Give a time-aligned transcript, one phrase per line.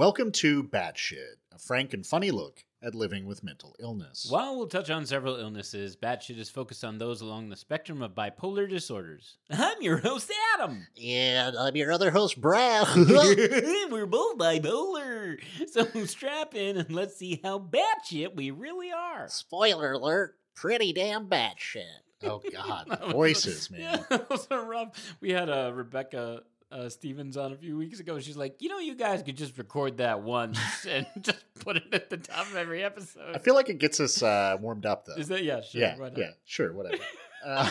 [0.00, 4.26] Welcome to Batshit, a frank and funny look at living with mental illness.
[4.30, 8.12] While we'll touch on several illnesses, Batshit is focused on those along the spectrum of
[8.12, 9.36] bipolar disorders.
[9.50, 10.86] I'm your host, Adam.
[11.04, 12.86] And I'm your other host, Brad.
[12.96, 15.36] We're both bipolar.
[15.70, 19.28] So strap in and let's see how batshit we really are.
[19.28, 21.84] Spoiler alert, pretty damn batshit.
[22.24, 23.00] oh, God.
[23.10, 23.80] Voices, man.
[23.82, 25.16] Yeah, that was so rough.
[25.20, 28.18] We had uh, Rebecca uh, Stevens on a few weeks ago.
[28.20, 31.84] She's like, you know, you guys could just record that once and just put it
[31.92, 33.34] at the top of every episode.
[33.34, 35.14] I feel like it gets us uh, warmed up, though.
[35.16, 35.60] Is that yeah?
[35.60, 35.80] Sure.
[35.80, 37.02] yeah, yeah, sure, whatever.
[37.42, 37.70] Uh,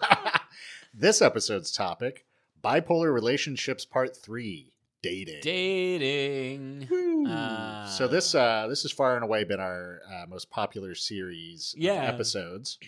[0.94, 2.24] this episode's topic
[2.64, 4.72] bipolar relationships part three
[5.02, 5.40] dating.
[5.42, 6.88] Dating.
[7.28, 7.84] Ah.
[7.94, 11.82] so this uh this has far and away been our uh, most popular series of
[11.82, 12.04] Yeah.
[12.04, 12.78] episodes.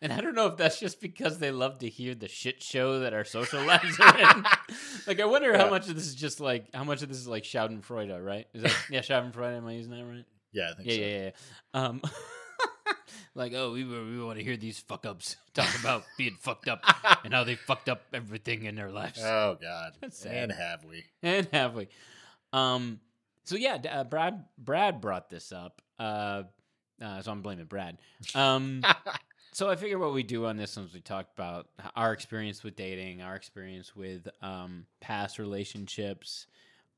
[0.00, 3.00] And I don't know if that's just because they love to hear the shit show
[3.00, 4.44] that our social lives are in.
[5.08, 5.58] like, I wonder Yeah.
[5.64, 8.46] how much of this is just like how much of this is like Schadenfreude, right?
[8.54, 9.56] Is that yeah, Schadenfreude?
[9.56, 10.24] Am I using that right?
[10.52, 11.00] Yeah, I think Yeah, so.
[11.00, 11.30] yeah, yeah.
[11.74, 11.80] yeah.
[11.86, 12.02] Um,
[13.34, 16.80] like, oh, we we want to hear these fuck ups talk about being fucked up
[17.24, 19.20] and how they fucked up everything in their lives.
[19.22, 20.34] Oh God, That's sad.
[20.34, 21.04] and have we?
[21.22, 21.88] and have we?
[22.52, 23.00] Um,
[23.44, 25.82] so yeah, uh, Brad Brad brought this up.
[25.98, 26.44] Uh,
[27.02, 27.98] uh, so I'm blaming Brad.
[28.34, 28.82] Um,
[29.52, 32.76] so I figure what we do on this one's we talk about our experience with
[32.76, 36.46] dating, our experience with um, past relationships,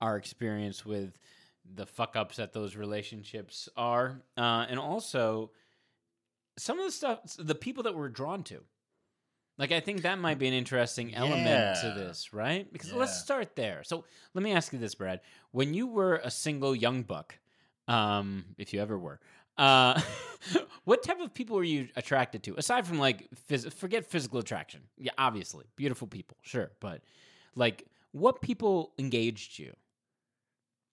[0.00, 1.18] our experience with
[1.74, 5.50] the fuck ups that those relationships are, uh, and also
[6.58, 8.60] some of the stuff, the people that we're drawn to.
[9.58, 12.70] Like I think that might be an interesting element to this, right?
[12.72, 13.82] Because let's start there.
[13.84, 15.20] So let me ask you this, Brad:
[15.50, 17.38] When you were a single young buck,
[17.86, 19.20] um, if you ever were,
[19.58, 20.00] uh,
[20.84, 22.54] what type of people were you attracted to?
[22.56, 24.82] Aside from like, phys- forget physical attraction.
[24.96, 27.02] Yeah, obviously, beautiful people, sure, but
[27.54, 29.72] like, what people engaged you?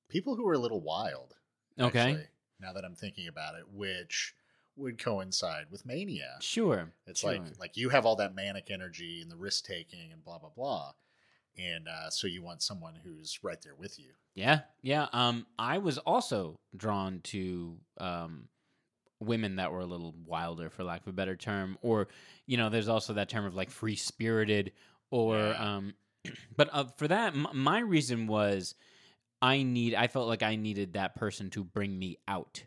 [0.10, 1.36] People who were a little wild.
[1.80, 2.28] Okay, actually,
[2.60, 4.34] now that I'm thinking about it, which
[4.78, 6.38] would coincide with mania.
[6.40, 6.92] sure.
[7.08, 7.32] It's sure.
[7.32, 10.52] like like you have all that manic energy and the risk taking and blah blah
[10.56, 10.92] blah,
[11.58, 14.12] and uh, so you want someone who's right there with you.
[14.36, 15.08] Yeah, yeah.
[15.14, 18.48] Um, I was also drawn to um,
[19.20, 22.08] women that were a little wilder, for lack of a better term, or
[22.46, 24.72] you know, there's also that term of like free spirited,
[25.10, 25.76] or Yeah.
[25.76, 25.94] um,
[26.56, 28.76] but uh, for that, m- my reason was
[29.42, 29.96] I need.
[29.96, 32.64] I felt like I needed that person to bring me out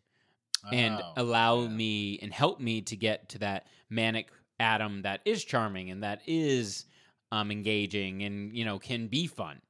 [0.72, 1.68] and Oh, allow yeah.
[1.68, 6.20] me and help me to get to that manic Adam that is charming and that
[6.26, 6.84] is
[7.32, 9.60] um engaging and you know can be fun.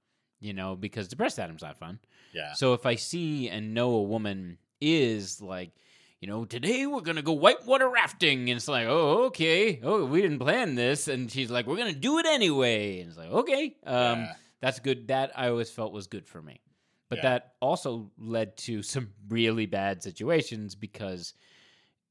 [0.43, 1.99] You know, because depressed Adam's not fun.
[2.33, 5.73] Yeah, So if I see and know a woman is like,
[6.21, 10.23] you know, today we're gonna go whitewater rafting, and it's like, oh, okay, oh, we
[10.23, 13.77] didn't plan this, and she's like, we're gonna do it anyway, and it's like, okay,
[13.85, 14.35] um, Yeah.
[14.61, 15.09] that's good.
[15.09, 16.63] That I always felt was good for me,
[17.11, 17.23] but Yeah.
[17.33, 21.35] that also led to some really bad situations because,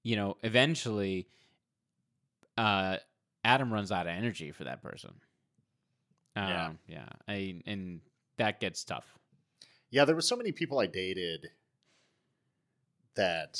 [0.03, 1.27] you know, eventually,
[2.57, 2.97] uh,
[3.43, 5.13] Adam runs out of energy for that person.
[6.47, 6.67] Yeah.
[6.67, 8.01] Um, yeah, I and
[8.38, 9.17] that gets tough.
[9.89, 10.05] yeah.
[10.05, 11.47] There were so many people I dated
[13.16, 13.59] that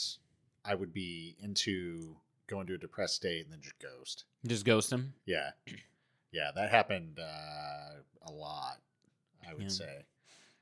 [0.64, 2.16] I would be into
[2.48, 4.26] going to a depressed state and then just ghost.
[4.46, 5.14] Just ghost him.
[5.26, 5.52] Yeah,
[6.32, 8.78] yeah, that happened uh, a lot.
[9.50, 9.70] I would Yeah.
[9.70, 10.06] say.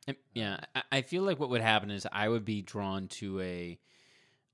[0.07, 3.41] Um, Yeah, I, I feel like what would happen is I would be drawn to
[3.41, 3.79] a,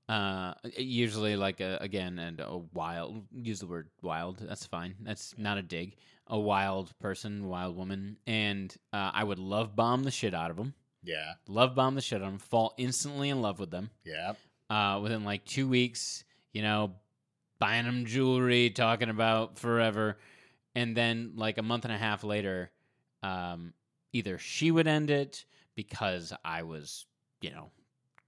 [0.08, 3.22] uh, usually like a again and a wild.
[3.32, 4.38] Use the word wild.
[4.38, 4.96] That's fine.
[5.00, 5.96] That's not a dig.
[6.26, 10.56] A wild person, wild woman, and uh, I would love bomb the shit out of
[10.56, 10.74] them.
[11.02, 12.38] Yeah, Love bomb the shit out of them.
[12.38, 13.90] Fall instantly in love with them.
[14.04, 14.32] yeah,
[14.70, 16.24] Uh, within like two weeks,
[16.54, 16.94] you know,
[17.58, 20.16] buying them jewelry, talking about forever,
[20.74, 22.70] and then like a month and a half later,
[23.22, 23.74] um,
[24.14, 27.04] either she would end it because I was,
[27.42, 27.70] you know,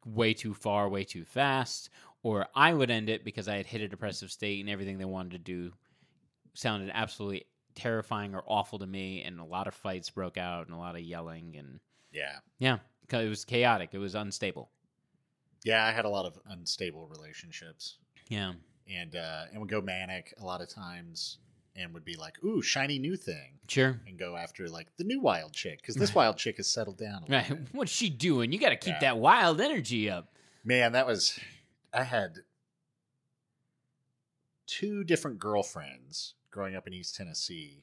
[0.05, 1.89] way too far, way too fast,
[2.23, 5.05] or I would end it because I had hit a depressive state and everything they
[5.07, 5.73] wanted to do
[6.55, 7.47] sounded absolutely
[7.77, 10.97] terrifying or awful to me, and a lot of fights broke out and a lot
[10.97, 11.79] of yelling and
[12.13, 12.79] yeah, yeah,
[13.13, 14.71] it was chaotic, it was unstable.
[15.65, 15.85] yeah.
[15.85, 17.99] I had a lot of unstable relationships.
[18.29, 18.55] Yeah.
[18.91, 21.39] and uh, and would go manic a lot of times,
[21.77, 24.01] and would be like, "Ooh, shiny new thing," Sure.
[24.07, 27.25] and go after like the new wild chick because this wild chick has settled down.
[27.29, 27.49] Right.
[27.49, 27.59] bit.
[27.73, 28.51] What's she doing?
[28.53, 29.01] You got to keep Yeah.
[29.01, 30.33] that wild energy up.
[30.65, 31.39] Man, that was
[31.93, 32.39] I had
[34.67, 37.83] two different girlfriends growing up in East Tennessee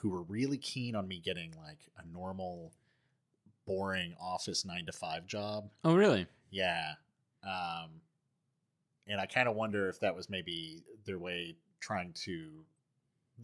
[0.00, 2.72] who were really keen on me getting like a normal,
[3.66, 5.68] boring office nine to five job.
[5.84, 6.26] Oh, really?
[6.50, 6.92] Yeah.
[7.44, 7.90] Um,
[9.06, 12.48] and I kind of wonder if that was maybe their way trying to,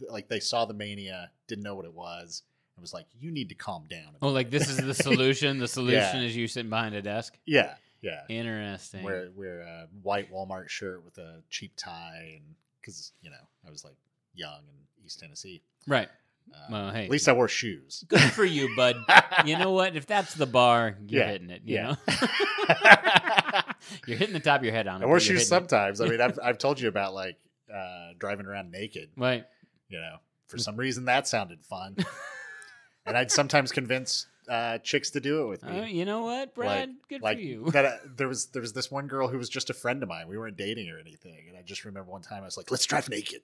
[0.09, 2.41] like, they saw the mania, didn't know what it was,
[2.75, 4.15] It was like, you need to calm down.
[4.23, 5.59] Oh, bit." like this is the solution.
[5.59, 6.27] The solution Yeah.
[6.27, 7.37] is you sitting behind a desk.
[7.45, 8.21] yeah, yeah.
[8.27, 9.03] Interesting.
[9.03, 13.37] Wear wear a white Walmart shirt with a cheap tie, and because you know
[13.67, 13.95] I was like
[14.33, 15.61] young in East Tennessee.
[15.87, 16.09] right.
[16.53, 18.03] Uh, Well, hey, at least I wore shoes.
[18.09, 18.97] good for you, bud.
[19.45, 19.95] you know what?
[19.95, 21.61] If that's the bar, you're Yeah, hitting it.
[21.63, 21.87] You yeah.
[21.87, 21.95] know,
[24.07, 25.05] you're hitting the top of your head on it.
[25.05, 26.01] I wore shoes sometimes.
[26.01, 27.37] I mean, I've I've told you about like
[27.73, 29.09] uh, driving around naked.
[29.15, 29.45] Right.
[29.89, 31.95] You know, for some reason that sounded fun,
[33.05, 35.79] and I'd sometimes convince uh, chicks to do it with me.
[35.79, 36.93] Uh, you know what, Brad?
[37.09, 37.69] good like for you.
[37.71, 40.09] that uh, there was there was this one girl who was just a friend of
[40.09, 40.27] mine.
[40.27, 42.85] We weren't dating or anything, and I just remember one time I was like, "Let's
[42.85, 43.41] drive naked."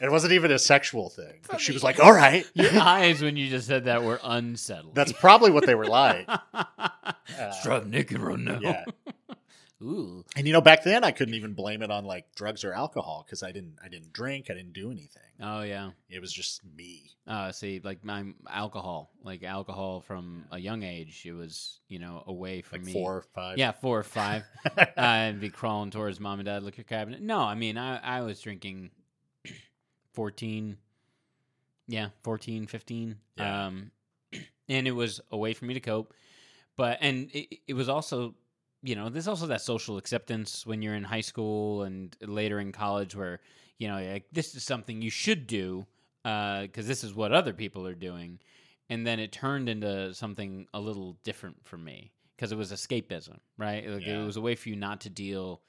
[0.00, 1.40] It wasn't even a sexual thing.
[1.50, 4.94] But she was like, "All right." Your eyes when you just said that were unsettling.
[4.94, 6.28] That's probably what they were like.
[7.38, 8.58] Let's drive naked right now.
[8.60, 8.84] yeah.
[9.82, 10.24] Ooh.
[10.34, 13.24] And you know, back then I couldn't even blame it on like drugs or alcohol
[13.26, 15.22] because I didn't I didn't drink, I didn't do anything.
[15.38, 15.90] Oh yeah.
[16.08, 17.10] It was just me.
[17.26, 22.24] Uh, see, like my alcohol, like alcohol from a young age, it was you know
[22.26, 22.92] away from Like me.
[22.94, 23.58] four or five.
[23.58, 24.44] Yeah, four or five.
[24.78, 27.20] uh, and be crawling towards mom and dad liquor cabinet.
[27.20, 28.92] No, I mean I I was drinking
[30.16, 30.76] 14
[31.88, 33.16] yeah, 14, 15.
[33.36, 33.66] Yeah.
[33.66, 33.90] Um
[34.68, 36.12] and it was a way for me to cope.
[36.76, 38.34] But and it, it was also
[38.82, 42.70] you know, there's also that social acceptance when you're in high school and later in
[42.70, 43.40] college where,
[43.78, 45.86] you know, like this is something you should do
[46.22, 48.38] because this is what other people are doing.
[48.88, 53.38] And then it turned into something a little different for me because it was escapism,
[53.58, 53.88] right?
[53.88, 54.22] Like Yeah.
[54.22, 55.62] It was a way for you not to deal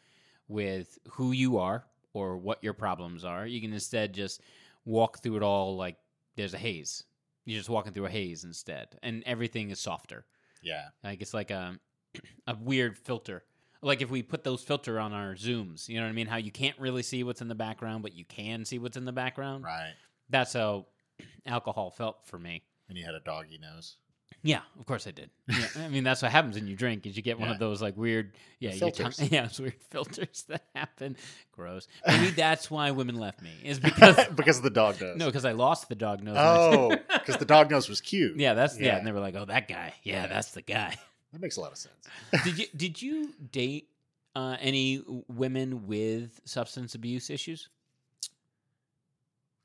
[0.48, 1.86] with who you are
[2.18, 3.46] or what your problems are.
[3.46, 4.42] You can instead just
[4.86, 5.98] walk through it all like
[6.36, 7.04] there's a haze.
[7.46, 10.26] You're just walking through a haze instead, and everything is softer.
[10.62, 10.88] Yeah.
[11.04, 11.80] Like it's like a
[12.48, 13.44] a weird filter.
[13.82, 16.28] Like if we put those filter on our zooms, you know what I mean?
[16.28, 19.06] How you can't really see what's in the background, but you can see what's in
[19.06, 19.64] the background.
[19.64, 19.94] Right.
[20.30, 20.88] That's how
[21.46, 22.64] alcohol felt for me.
[22.90, 23.98] And you had a doggy nose.
[24.44, 25.30] Yeah, of course I did.
[25.48, 27.54] Yeah, I mean that's what happens when you drink is you get one Yeah.
[27.56, 31.18] of those like weird, yeah, tongue- yeah, it's weird filters that happen.
[31.52, 31.88] Gross.
[32.06, 35.18] Maybe that's why women left me is because because of the dog nose.
[35.18, 36.36] no, because I lost the dog nose.
[36.38, 38.38] Oh, because the dog nose was cute.
[38.38, 38.86] yeah, that's yeah.
[38.88, 38.98] Yeah.
[38.98, 39.94] And they were like, oh, that guy.
[40.04, 40.28] Yeah, Yeah.
[40.28, 40.96] that's the guy.
[41.34, 41.94] That makes a lot of sense.
[42.46, 43.90] did you did you date
[44.34, 47.68] uh, any women with substance abuse issues?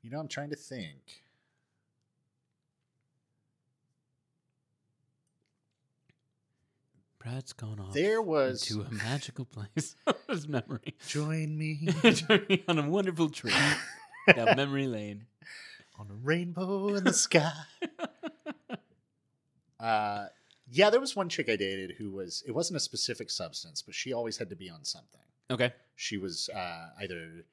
[0.01, 1.23] You know, I'm trying to think.
[7.23, 9.95] Brad's gone off There was to a magical place
[10.29, 10.95] his memory.
[11.07, 13.53] join me Journey on a wonderful trip
[14.35, 15.25] down memory lane.
[15.97, 17.51] on a rainbow in the sky.
[19.79, 20.25] uh,
[20.69, 22.43] yeah, there was one chick I dated who was.
[22.47, 25.21] It wasn't a specific substance, but she always had to be on something.
[25.51, 25.71] Okay.
[25.95, 27.45] She was uh, either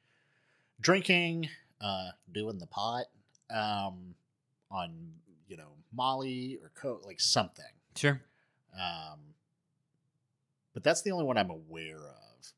[0.81, 1.49] drinking,
[1.81, 3.05] uh, doing the pot,
[3.51, 4.15] um,
[4.71, 5.13] on
[5.49, 7.65] you know Molly or coke, like something.
[7.95, 8.21] Sure.
[8.75, 9.19] Um,
[10.81, 12.53] but that's the only one I'm aware of.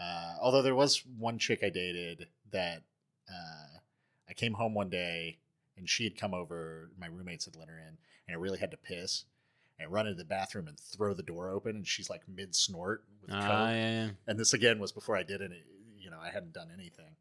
[0.00, 2.82] Uh, although there was one chick I dated that
[3.30, 3.78] uh,
[4.28, 5.38] I came home one day
[5.76, 6.90] and she had come over.
[6.98, 7.96] My roommates had let her in,
[8.26, 9.24] and I really had to piss
[9.78, 11.76] and run into the bathroom and throw the door open.
[11.76, 13.40] And she's like mid snort with coke.
[13.40, 14.08] yeah, yeah.
[14.26, 15.62] And this again was before I did any.
[15.96, 17.14] You know, I hadn't done anything,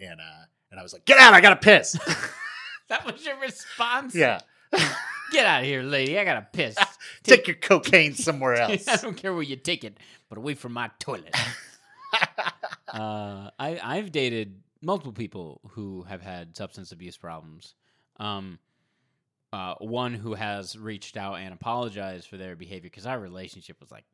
[0.00, 1.34] and uh, and I was like, "Get out!
[1.34, 1.98] I gotta piss."
[2.88, 4.16] That was your response?
[4.16, 4.40] yeah,
[5.30, 6.18] Get out of here, lady.
[6.18, 6.76] I gotta piss.
[7.22, 8.88] take your cocaine somewhere else.
[8.88, 11.34] I don't care where you take it, but away from my toilet.
[12.88, 17.74] uh, I I've dated multiple people who have had substance abuse problems.
[18.18, 18.58] Um,
[19.52, 23.90] uh, one who has reached out and apologized for their behavior because our relationship was
[23.90, 24.04] like,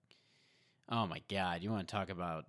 [0.88, 2.46] oh my god, you want to talk about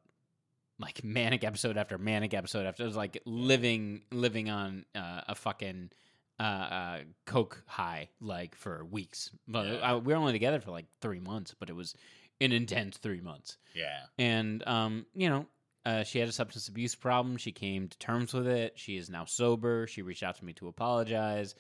[0.80, 5.36] like manic episode after manic episode after it was like living living on uh, a
[5.36, 5.90] fucking
[6.40, 9.32] uh, uh, coke high like for weeks.
[9.48, 9.94] But Yeah.
[9.94, 11.96] uh, we were only together for like three months, but it was
[12.40, 15.48] an intense three months yeah, and um, you know,
[15.86, 17.38] uh, she had a substance abuse problem.
[17.38, 18.74] She came to terms with it.
[18.76, 19.88] She is now sober.
[19.88, 21.56] She reached out to me to apologize.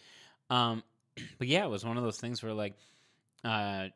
[0.49, 0.83] Um,
[1.39, 2.75] but yeah, it was one of those things where like,
[3.43, 3.87] uh,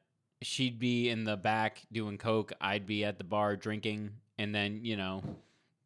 [0.42, 2.54] she'd be in the back doing coke.
[2.62, 5.22] I'd be at the bar drinking, and then you know,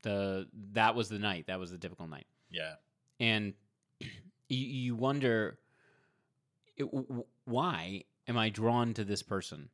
[0.04, 1.48] the that was the night.
[1.48, 2.76] That was the typical night yeah.
[3.20, 3.54] and
[4.48, 5.58] you, you wonder
[6.78, 6.88] it,
[7.46, 9.70] why am I drawn to this person?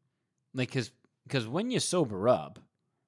[0.54, 0.92] Like, because
[1.28, 2.60] because when you sober up,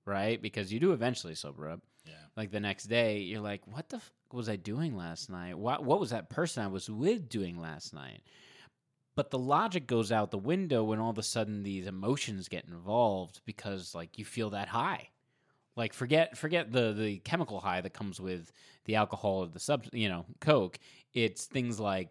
[0.06, 0.42] right?
[0.42, 1.82] Because you do eventually sober up.
[2.06, 2.14] Yeah.
[2.36, 5.58] Like the next day, you're like, "What the f- was I doing last night?
[5.58, 8.24] What what was that person I was with doing last night?"
[9.16, 12.66] But the logic goes out the window when all of a sudden these emotions get
[12.66, 15.10] involved because like you feel that high.
[15.76, 18.52] Like forget forget the the chemical high that comes with
[18.86, 20.78] the alcohol or the sub you know coke.
[21.14, 22.10] It's things like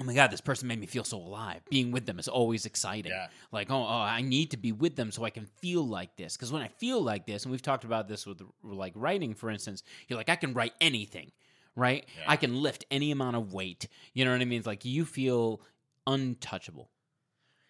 [0.00, 1.60] oh my god, this person made me feel so alive.
[1.70, 3.12] Being with them is always exciting.
[3.12, 3.28] Yeah.
[3.52, 6.36] Like, oh, oh, I need to be with them so I can feel like this.
[6.36, 9.50] Because when I feel like this, and we've talked about this with like writing, for
[9.50, 11.32] instance, you're like, I can write anything,
[11.74, 12.06] right?
[12.16, 12.24] Yeah.
[12.28, 13.88] I can lift any amount of weight.
[14.14, 14.58] You know what I mean?
[14.58, 15.60] It's like you feel
[16.06, 16.90] untouchable,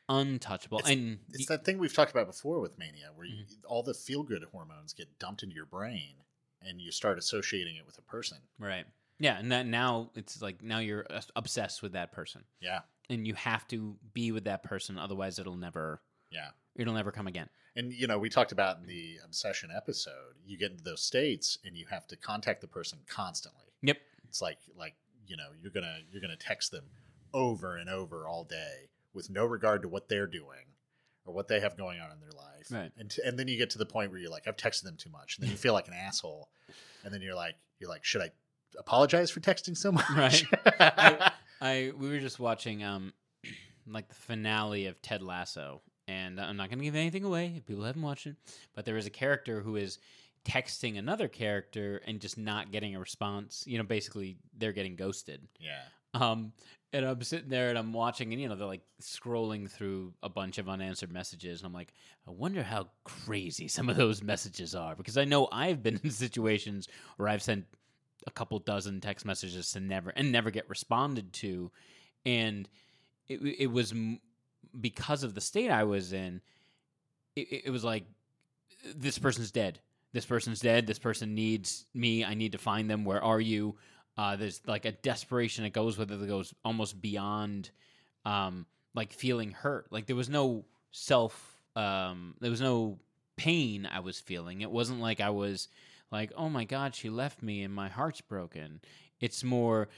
[0.09, 3.67] untouchable, It's- and It's that thing we've talked about before with mania, where you, Mm-hmm.
[3.67, 6.17] all the feel good hormones get dumped into your brain,
[6.63, 8.39] and you start associating it with a person.
[8.59, 8.87] right,
[9.19, 13.35] yeah, and that now it's like now you're obsessed with that person, Yeah, and you
[13.35, 16.51] have to be with that person, otherwise it'll never, yeah.
[16.77, 17.49] it'll never come again.
[17.77, 20.35] And you know, we talked about in the obsession episode.
[20.45, 23.67] You get into those states, and you have to contact the person constantly.
[23.83, 23.99] Yep.
[24.29, 24.97] It's like like
[25.29, 26.87] you know you're gonna you're gonna text them
[27.33, 28.89] over and over all day
[29.19, 30.65] with no regard to what they're doing
[31.27, 32.69] or what they have going on in their life.
[32.71, 32.91] Right.
[32.97, 34.97] And t- and then you get to the point where you're like, I've texted them
[34.97, 36.49] too much, and then you feel like an asshole,
[37.05, 38.31] and then you're like, you're like, should I
[38.79, 40.09] apologize for texting so much?
[40.17, 40.45] Right.
[40.81, 43.13] I, I we were just watching um
[43.87, 47.67] like the finale of Ted Lasso, and I'm not going to give anything away if
[47.67, 48.37] people haven't watched it.
[48.75, 49.99] But there is a character who is
[50.45, 53.65] texting another character and just not getting a response.
[53.67, 55.47] You know, basically they're getting ghosted.
[55.61, 55.83] yeah.
[56.15, 56.53] Um,
[56.93, 60.29] and I'm sitting there and I'm watching, and you know they're like scrolling through a
[60.29, 61.93] bunch of unanswered messages, and I'm like,
[62.27, 66.11] I wonder how crazy some of those messages are because I know I've been in
[66.11, 67.67] situations where I've sent
[68.27, 71.71] a couple dozen text messages to never and never get responded to,
[72.27, 72.69] and
[73.29, 73.93] it it was
[74.81, 76.41] because of the state I was in.
[77.37, 78.05] It, it- it was like
[78.95, 79.81] this person's dead.
[80.13, 80.87] This person's dead.
[80.87, 82.25] This person needs me.
[82.25, 83.05] I need to find them.
[83.05, 83.77] Where are you?
[84.19, 87.71] Uh, there's like a desperation that goes with it that goes almost beyond
[88.25, 89.87] um, like feeling hurt.
[89.93, 92.99] Like there was no self, um, there was no
[93.37, 94.61] pain I was feeling.
[94.61, 95.69] It wasn't like I was
[96.11, 98.81] like, oh my God, she left me and my heart's broken.
[99.21, 99.89] It's more,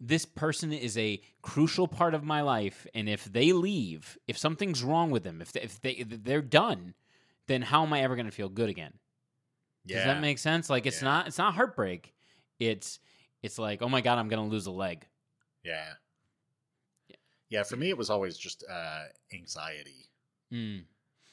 [0.00, 2.86] this person is a crucial part of my life.
[2.94, 6.42] And if they leave, if something's wrong with them, if, they, if, they, if they're
[6.42, 6.94] done,
[7.48, 8.92] then how am I ever going to feel good again?
[9.84, 9.96] Yeah.
[9.96, 10.70] Does that make sense?
[10.70, 11.08] Like it's Yeah.
[11.08, 12.14] not it's not heartbreak.
[12.58, 13.00] It's
[13.44, 15.06] it's like, oh my god, I'm gonna lose a leg.
[15.62, 15.84] yeah.
[17.08, 17.16] Yeah.
[17.50, 17.62] Yeah.
[17.62, 20.08] For me, it was always just uh, anxiety.
[20.52, 20.84] Mm.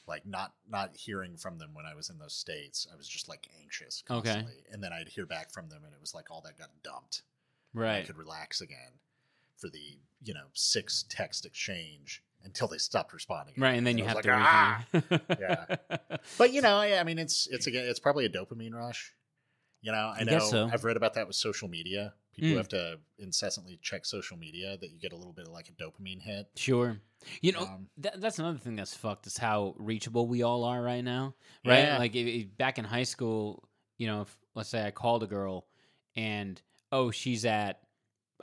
[0.08, 2.86] like not not hearing from them when I was in those states.
[2.92, 4.30] I was just like anxious Okay.
[4.30, 6.70] constantly, and then I'd hear back from them, and it was like all that got
[6.82, 7.22] dumped.
[7.74, 8.06] and I Right.
[8.06, 8.98] could relax again
[9.56, 13.54] for the you know six text exchange until they stopped responding.
[13.56, 14.84] Right, and then you have was to like, "Ah!"
[15.38, 15.76] yeah.
[16.38, 19.14] But you know, I, I mean, it's it's again, it's probably a dopamine rush.
[19.82, 20.70] You know, I I know so.
[20.72, 22.14] I've read about that with social media.
[22.34, 22.56] People Mm.
[22.56, 25.72] have to incessantly check social media that you get a little bit of like a
[25.72, 26.46] dopamine hit.
[26.56, 26.98] Sure.
[27.42, 30.80] You know, Um, that, that's another thing that's fucked is how reachable we all are
[30.82, 31.34] right now.
[31.64, 31.80] Right?
[31.84, 31.98] Yeah.
[31.98, 35.26] Like if, if back in high school, you know, if let's say I called a
[35.26, 35.66] girl
[36.16, 36.60] and
[36.90, 37.80] oh, she's at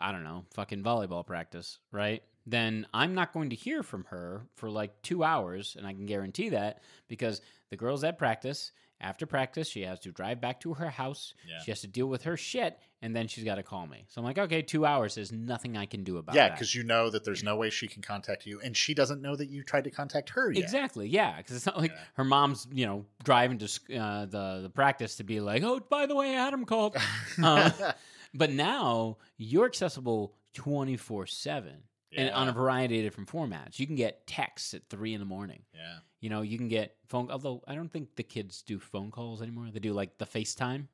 [0.02, 2.22] I don't know, fucking volleyball practice, right?
[2.46, 6.06] Then I'm not going to hear from her for like 2 hours and I can
[6.06, 8.72] guarantee that because the girl's at practice.
[9.02, 11.34] After practice, she has to drive back to her house.
[11.48, 11.60] Yeah.
[11.64, 14.04] She has to deal with her shit, and then she's got to call me.
[14.10, 15.16] So I'm like, okay, two hours.
[15.16, 16.56] There's nothing I can do about yeah, that.
[16.56, 19.38] because you know that there's no way she can contact you, and she doesn't know
[19.38, 20.62] that you tried to contact her yet.
[20.64, 21.08] Exactly.
[21.08, 21.98] Yeah, because it's not like Yeah.
[22.16, 23.66] her mom's, you know, driving to
[23.98, 26.98] uh, the the practice to be like, oh, by the way, Adam called.
[27.42, 27.72] Uh,
[28.34, 31.84] but now you're accessible twenty four seven
[32.18, 33.80] and on a variety of different formats.
[33.80, 35.62] You can get texts at three in the morning.
[35.74, 36.00] yeah.
[36.20, 37.32] You know, you can get phone.
[37.32, 39.70] Although I don't think the kids do phone calls anymore.
[39.72, 40.88] They do like the FaceTime.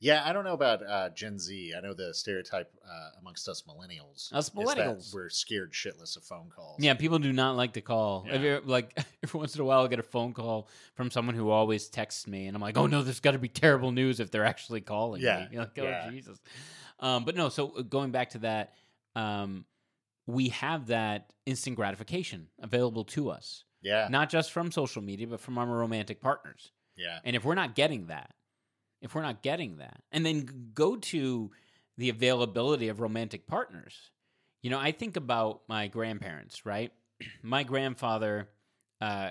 [0.00, 1.72] Yeah, I don't know about uh, Gen Z.
[1.76, 4.32] I know the stereotype uh, amongst us millennials.
[4.32, 5.14] Us millennials.
[5.14, 6.76] we're scared shitless of phone calls.
[6.78, 8.26] Yeah, people do not like to call.
[8.28, 8.46] If Yeah.
[8.46, 11.48] you're, like every once in a while, I get a phone call from someone who
[11.50, 14.30] always texts me, and I'm like, "Oh no, there's got to be terrible news if
[14.30, 16.10] they're actually calling Yeah, me." You're like, "Oh yeah.
[16.10, 16.38] Jesus!"
[17.00, 17.48] Um, but no.
[17.48, 18.74] So uh, going back to that,
[19.14, 19.64] um,
[20.26, 25.40] we have that instant gratification available to us, yeah, not just from social media, but
[25.40, 26.72] from our romantic partners.
[26.96, 28.30] yeah, And if we're not getting that,
[29.00, 31.50] if we're not getting that, and then go to
[31.98, 34.10] the availability of romantic partners,
[34.62, 36.90] you know, I think about my grandparents, right?
[37.42, 38.48] my grandfather
[39.00, 39.30] uh,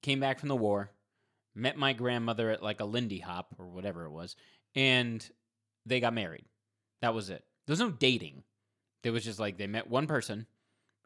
[0.00, 0.90] came back from the war,
[1.54, 4.36] met my grandmother at like a Lindy Hop or whatever it was,
[4.74, 5.28] and
[5.84, 6.44] they got married.
[7.02, 7.44] That was it.
[7.66, 8.44] There was no dating.
[9.02, 10.46] There was just like they met one person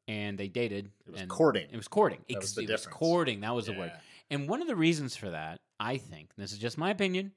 [0.09, 0.91] and they dated.
[1.07, 1.67] It was and courting.
[1.71, 2.21] It was courting.
[2.29, 2.97] That was the it difference.
[2.97, 3.41] courting.
[3.41, 3.93] That was the word.
[4.31, 7.33] And one of the reasons for that, I think, and this is just my opinion,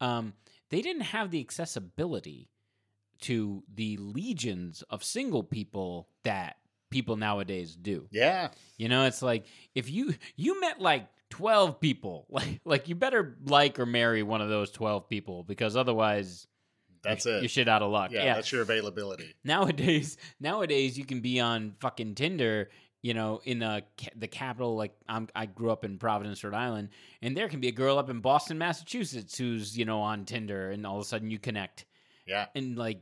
[0.00, 0.32] um,
[0.70, 2.48] they didn't have the accessibility
[3.22, 6.56] to the legions of single people that
[6.90, 8.06] people nowadays do.
[8.10, 12.94] Yeah, You know, it's like if you you met like 12 people, like like you
[12.94, 16.46] better like or marry one of those 12 people because otherwise
[17.02, 17.42] That's it.
[17.42, 18.10] You're shit out of luck.
[18.12, 18.34] yeah, Yeah.
[18.34, 19.34] that's your availability.
[19.44, 22.70] nowadays, nowadays you can be on fucking Tinder.
[23.00, 23.84] You know, in the
[24.16, 26.88] the capital, like I'm, I grew up in Providence, Rhode Island,
[27.22, 30.70] and there can be a girl up in Boston, Massachusetts, who's you know on Tinder,
[30.70, 31.84] and all of a sudden you connect,
[32.26, 33.00] Yeah, and like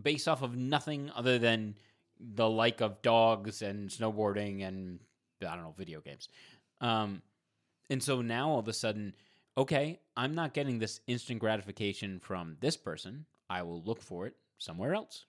[0.00, 1.76] based off of nothing other than
[2.20, 4.98] the like of dogs and snowboarding and
[5.40, 6.28] I don't know video games.
[6.80, 7.22] Um,
[7.90, 9.14] and so now all of a sudden,
[9.58, 13.26] okay, I'm not getting this instant gratification from this person.
[13.50, 15.26] I will look for it somewhere else,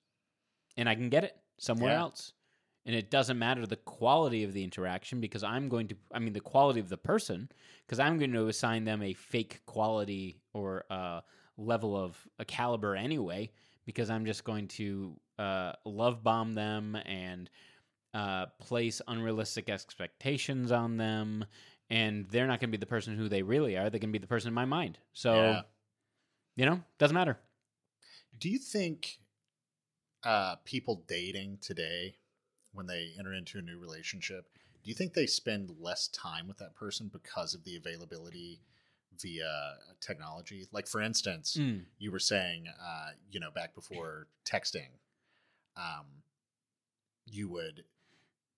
[0.77, 2.01] and I can get it somewhere Yeah.
[2.01, 2.33] else.
[2.85, 6.33] And it doesn't matter the quality of the interaction because I'm going to, I mean,
[6.33, 7.49] the quality of the person,
[7.85, 11.21] because I'm going to assign them a fake quality or a
[11.57, 13.51] level of a caliber anyway,
[13.85, 17.49] because I'm just going to uh, love bomb them and
[18.13, 21.45] uh, place unrealistic expectations on them.
[21.89, 23.89] And they're not going to be the person who they really are.
[23.89, 24.99] They're going to be the person in my mind.
[25.13, 25.61] So, Yeah.
[26.55, 27.39] you know, doesn't matter.
[28.37, 29.19] Do you think
[30.23, 32.15] uh, people dating today,
[32.73, 34.45] when they enter into a new relationship,
[34.83, 38.61] do you think they spend less time with that person because of the availability
[39.19, 40.67] via technology?
[40.71, 41.85] Like, for instance, Mm.
[41.97, 44.89] you were saying, uh, you know, back before texting,
[45.75, 46.05] um,
[47.25, 47.85] you would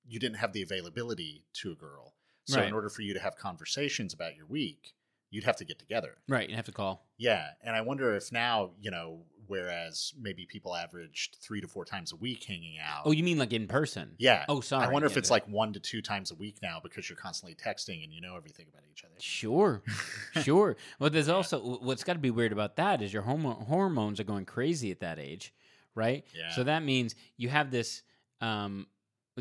[0.04, 2.16] you didn't have the availability to a girl.
[2.46, 2.68] So Right.
[2.68, 4.94] in order for you to have conversations about your week,
[5.30, 6.18] you'd have to get together.
[6.28, 6.50] Right.
[6.50, 7.08] You have to call.
[7.18, 11.86] Yeah, and I wonder if now, you know, whereas maybe people averaged three to four
[11.86, 13.04] times a week hanging out.
[13.06, 14.16] Oh, you mean like in person?
[14.18, 14.46] yeah.
[14.50, 14.86] Oh, sorry.
[14.86, 15.34] I wonder if it's yeah.
[15.34, 18.36] like one to two times a week now because you're constantly texting and you know
[18.36, 19.14] everything about each other.
[19.20, 19.84] Sure,
[20.44, 20.78] sure.
[21.00, 24.26] Well, there's also what's got to be weird about that is your homo- hormones are
[24.26, 25.54] going crazy at that age,
[25.96, 26.26] right?
[26.36, 26.50] Yeah.
[26.52, 28.04] So that means you have this
[28.42, 28.88] um,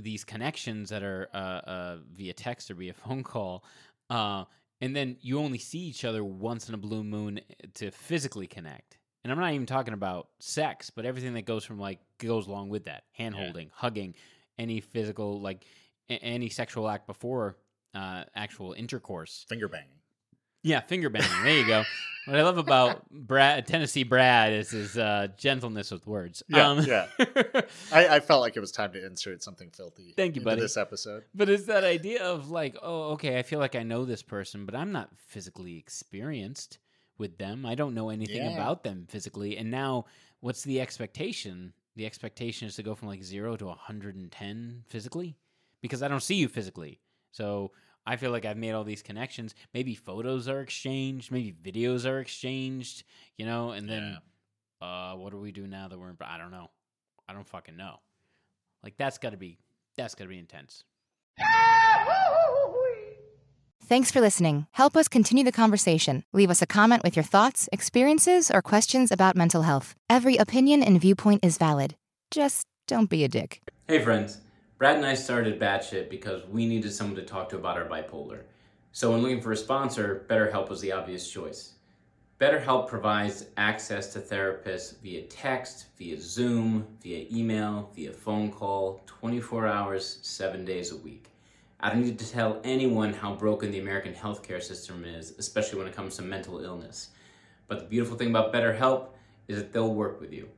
[0.00, 3.64] these connections that are uh, uh, via text or via phone call,
[4.08, 4.44] uh,
[4.80, 8.46] and then you only see each other once in a blue moon eh, to physically
[8.46, 8.98] connect.
[9.22, 12.70] And I'm not even talking about sex, but everything that goes from like goes along
[12.70, 14.14] with that: hand holding, hugging,
[14.58, 15.64] any physical like
[16.08, 17.56] a- any sexual act before
[17.94, 19.44] uh, actual intercourse.
[19.48, 19.99] Finger banging.
[20.62, 21.28] Yeah, finger banging.
[21.42, 21.84] There you go.
[22.26, 26.42] What I love about Brad, Tennessee Brad is his uh, gentleness with words.
[26.52, 27.06] Um, Yeah,
[27.92, 30.12] I, I felt like it was time to insert something filthy.
[30.16, 30.60] Thank you, buddy.
[30.60, 31.24] This episode.
[31.34, 34.66] but it's that idea of like, oh, okay, I feel like I know this person,
[34.66, 36.78] but I'm not physically experienced
[37.18, 37.64] with them.
[37.64, 38.52] I don't know anything Yeah.
[38.54, 39.56] about them physically.
[39.56, 40.04] And now,
[40.40, 41.72] what's the expectation?
[41.96, 45.36] The expectation is to go from like zero to 110 physically
[45.80, 47.00] because I don't see you physically.
[47.32, 47.72] So
[48.10, 49.54] I feel like I've made all these connections.
[49.72, 53.04] Maybe photos are exchanged, maybe videos are exchanged,
[53.36, 54.18] you know, and then
[54.82, 56.16] uh, what do we do now that we're in?
[56.20, 56.70] I don't know.
[57.28, 58.00] I don't fucking know.
[58.82, 59.58] Like that's got to be
[59.96, 60.82] that's got to be intense.
[63.84, 64.66] Thanks for listening.
[64.72, 66.24] Help us continue the conversation.
[66.32, 69.94] Leave us a comment with your thoughts, experiences, or questions about mental health.
[70.08, 71.94] Every opinion and viewpoint is valid.
[72.32, 73.60] Just don't be a dick.
[73.86, 74.38] Hey friends,
[74.80, 78.44] Brad and I started Batshit because we needed someone to talk to about our bipolar.
[78.92, 81.74] So when looking for a sponsor, BetterHelp was the obvious choice.
[82.40, 89.66] BetterHelp provides access to therapists via text, via Zoom, via email, via phone call, 24
[89.66, 91.28] hours, 7 days a week.
[91.80, 95.88] I don't need to tell anyone how broken the American healthcare system is, especially when
[95.88, 97.10] it comes to mental illness.
[97.68, 99.08] But the beautiful thing about BetterHelp
[99.46, 100.48] is that they'll work with you.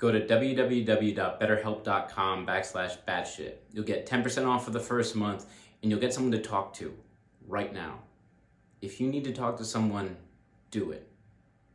[0.00, 3.52] Go to www.betterhelp.com backslash batshit.
[3.70, 5.44] You'll get 10% off for the first month
[5.82, 6.96] and you'll get someone to talk to
[7.46, 7.98] right now.
[8.80, 10.16] If you need to talk to someone,
[10.70, 11.06] do it.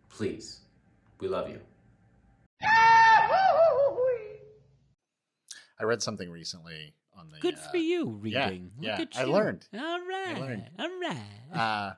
[0.10, 0.62] Please.
[1.20, 1.60] We love you.
[5.80, 7.38] I read something recently on the.
[7.40, 8.72] Good uh, for you, yeah, reading.
[8.78, 9.68] Look yeah, at I learned.
[9.78, 10.40] All right.
[10.40, 10.70] learned.
[10.80, 11.20] All right.
[11.54, 11.94] Uh,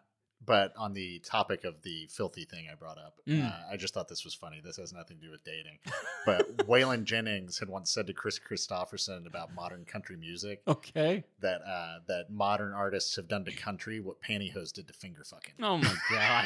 [0.46, 3.46] but on the topic of the filthy thing I brought up, Mm.
[3.46, 4.62] uh, I just thought this was funny.
[4.64, 5.80] This has nothing to do with dating.
[6.26, 11.24] But Waylon Jennings had once said to Kris Kristofferson about modern country music okay.
[11.42, 15.56] that uh, that modern artists have done to country what pantyhose did to finger fucking.
[15.62, 16.46] Oh my God.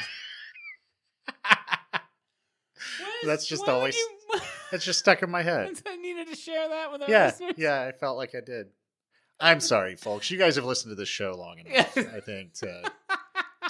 [3.24, 4.18] That's just Why always- you-
[4.74, 5.82] It's just stuck in my head.
[5.86, 7.56] I needed to share that with our Yeah, listeners.
[7.58, 8.68] yeah, I felt like I did.
[9.38, 10.32] I'm sorry, folks.
[10.32, 12.90] You guys have listened to this show long enough, I think, to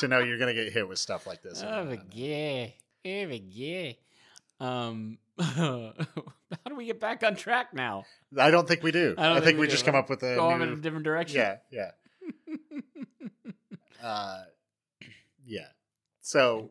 [0.02, 1.64] to know you're gonna get hit with stuff like this.
[1.66, 2.68] Oh, yeah.
[3.06, 3.10] Oh,
[3.50, 3.92] yeah.
[4.60, 5.94] Um, how
[6.68, 8.04] do we get back on track now?
[8.38, 9.16] I don't think we do.
[9.18, 9.72] I I, think think, we we do.
[9.72, 11.38] just come up with a Go new- in a different direction.
[11.40, 11.92] Yeah, yeah.
[14.04, 14.44] uh,
[15.46, 15.68] yeah.
[16.22, 16.70] So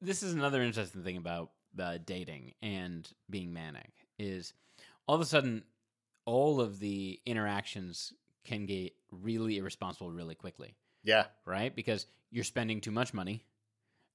[0.00, 4.52] This is another interesting thing about uh, dating and being manic is
[5.06, 5.64] all of a sudden
[6.26, 8.12] all of the interactions
[8.44, 11.74] can get really irresponsible really quickly, yeah, right?
[11.74, 13.44] Because you're spending too much money,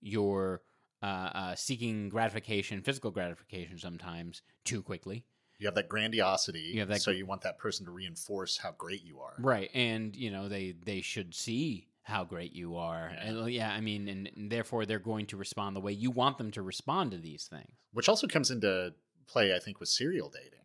[0.01, 0.61] you're
[1.01, 5.23] uh, uh, seeking gratification, physical gratification, sometimes too quickly.
[5.59, 8.71] You have that grandiosity, You have that so you want that person to reinforce how
[8.77, 9.35] great you are.
[9.39, 13.11] Right, and you know they they should see how great you are.
[13.13, 13.29] Yeah.
[13.29, 16.37] And, yeah, I mean, and, and therefore they're going to respond the way you want
[16.37, 17.71] them to respond to these things.
[17.93, 18.93] Which also comes into
[19.27, 20.59] play, I think, with serial dating.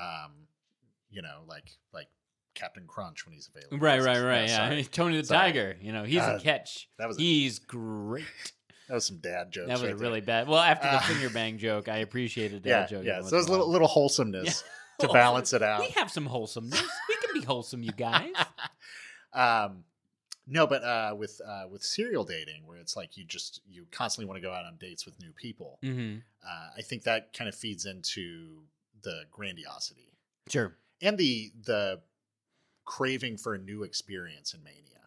[0.00, 0.46] Um,
[1.10, 2.08] you know, like like
[2.54, 3.78] Captain Crunch when he's available.
[3.78, 4.48] Right, right, right.
[4.48, 4.84] Yeah, sorry.
[4.92, 5.48] Tony the Sorry.
[5.52, 5.76] Tiger.
[5.80, 6.88] You know, he's a catch.
[6.98, 8.24] that was a- he's great.
[8.88, 9.68] That was some dad jokes.
[9.68, 10.48] That was right a really bad.
[10.48, 13.04] Well, after the Uh, finger bang joke, I appreciated that yeah, joke.
[13.04, 13.20] yeah.
[13.22, 14.64] So there's once a little, little wholesomeness
[14.98, 15.78] to balance it out.
[15.82, 16.82] We have some wholesomeness.
[17.08, 18.32] we can be wholesome, you guys.
[19.32, 19.84] um,
[20.46, 24.26] no, but uh, with uh, with serial dating, where it's like you just you constantly
[24.28, 25.78] want to go out on dates with new people.
[25.84, 28.64] hmm Uh, I think that kind of feeds into
[29.02, 30.16] the grandiosity
[30.48, 30.74] Sure.
[31.00, 32.00] and the the
[32.90, 35.00] craving for a new experience in mania.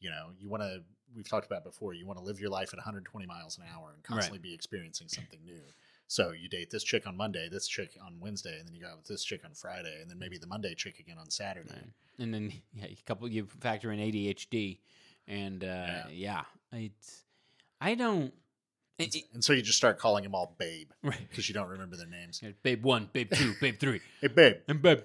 [0.00, 0.80] You know, you want to.
[1.14, 1.92] We've talked about before.
[1.92, 5.08] You want to live your life at 120 miles an hour and constantly be experiencing
[5.08, 5.60] something new.
[6.06, 8.88] So you date this chick on Monday, this chick on Wednesday, and then you go
[8.88, 11.72] out with this chick on Friday, and then maybe the Monday chick again on Saturday.
[11.74, 11.92] Right.
[12.20, 14.78] And then yeah, a couple you factor in ADHD,
[15.28, 17.24] and uh, yeah, it's
[17.80, 18.32] I don't.
[18.98, 21.18] It, it- And so you just start calling them all babe right.
[21.28, 22.40] because you don't remember their names.
[22.62, 24.56] Babe one, babe two, babe three, Hey, babe.
[24.68, 25.00] and babe.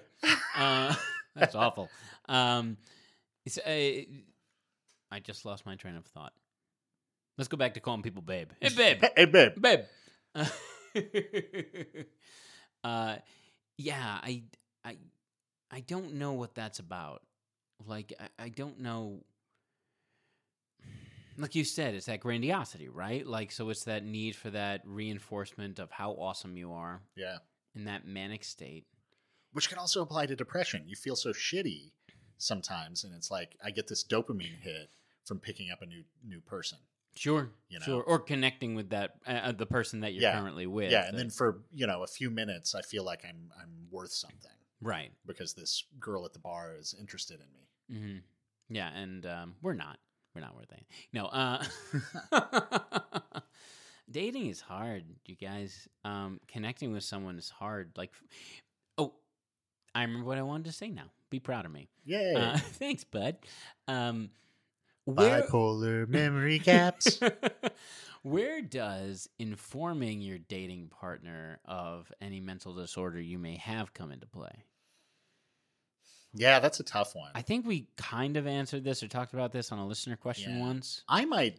[0.54, 0.94] Uh,
[1.36, 1.88] that's awful.
[2.28, 2.76] Um,
[3.44, 4.02] it's, uh,
[5.10, 6.32] I just lost my train of thought.
[7.38, 8.50] Let's go back to calling people babe.
[8.60, 9.04] Hey, babe.
[9.16, 9.52] Hey, babe.
[9.60, 9.80] babe.
[12.84, 13.16] uh,
[13.76, 14.42] yeah, I,
[14.84, 14.96] I,
[15.70, 17.22] I don't know what that's about.
[17.86, 19.22] Like, I, I don't know.
[21.38, 23.26] Like you said, it's that grandiosity, right?
[23.26, 27.36] Like, so it's that need for that reinforcement of how awesome you are Yeah.
[27.74, 28.86] in that manic state.
[29.56, 30.82] Which can also apply to depression.
[30.86, 31.92] You feel so shitty
[32.36, 34.90] sometimes, and it's like I get this dopamine hit
[35.24, 36.78] from picking up a new new person.
[37.14, 37.84] Sure, You know?
[37.86, 40.38] sure, or connecting with that uh, uh, the person that you're Yeah.
[40.38, 40.90] currently with.
[40.92, 44.12] yeah, and then for you know a few minutes, I feel like I'm I'm worth
[44.12, 44.50] something
[44.82, 47.98] right, because this girl at the bar is interested in me.
[48.10, 48.18] hmm
[48.68, 49.98] Yeah, and um, we're not.
[50.34, 50.86] We're not worth anything.
[51.14, 51.26] No.
[51.28, 51.64] Uh,
[54.10, 55.88] dating is hard, you guys.
[56.04, 57.92] Um, connecting with someone is hard.
[57.96, 58.12] Like,
[59.96, 61.10] I remember what I wanted to say now.
[61.30, 61.88] Be proud of me.
[62.04, 62.34] Yay!
[62.34, 63.36] Uh, thanks, bud.
[63.88, 64.28] Um,
[65.06, 67.18] where, Bipolar memory caps.
[68.22, 74.26] where does informing your dating partner of any mental disorder you may have come into
[74.26, 74.64] play?
[76.34, 77.30] yeah, that's a tough one.
[77.34, 80.58] I think we kind of answered this or talked about this on a listener question
[80.58, 80.60] Yeah.
[80.60, 81.02] once.
[81.08, 81.58] I might